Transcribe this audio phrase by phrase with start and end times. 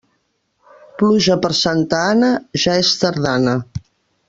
[1.01, 2.31] Pluja per Santa Anna,
[2.65, 3.55] ja és tardana.